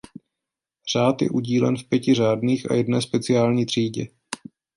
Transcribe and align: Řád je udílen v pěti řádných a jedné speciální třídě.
Řád 0.93 1.21
je 1.21 1.29
udílen 1.29 1.77
v 1.77 1.89
pěti 1.89 2.13
řádných 2.13 2.71
a 2.71 2.73
jedné 2.73 3.01
speciální 3.01 3.65
třídě. 3.65 4.07